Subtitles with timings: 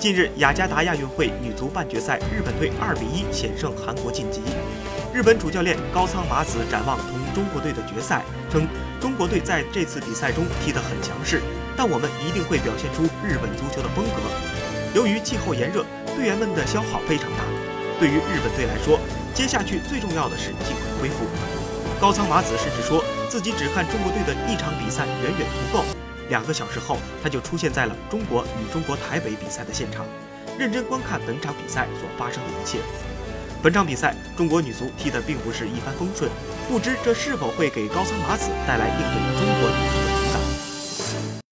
[0.00, 4.40] 近日，雅加达亚运会女足半决赛，日本队二比一险胜韩国晋级。
[5.12, 8.66] 日本主教练高仓麻子展望同中国队的决赛，称
[8.98, 11.42] 中国队在这次比赛中踢得很强势，
[11.76, 14.24] 但我们一定会表现出日本足球的风格。
[14.96, 15.84] 由于气候炎热，
[16.16, 17.44] 队员们的消耗非常大。
[18.00, 18.98] 对于日本队来说，
[19.34, 21.28] 接下去最重要的是尽快恢复。
[22.00, 25.84] 高仓麻子甚至说自己只看中国队的一场比赛远远不够。
[26.30, 30.06] 两个小时后，他就出现在了中国与中国台北比赛的现场，
[30.56, 32.78] 认真观看本场比赛所发生的一切。
[33.62, 36.30] 本场比赛，中国女足踢得并不是一帆风顺，
[36.66, 39.99] 不知这是否会给高仓麻子带来应对中国女足。